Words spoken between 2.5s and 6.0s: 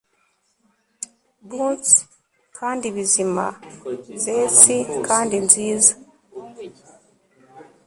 kandi bizima, zesty kandi nziza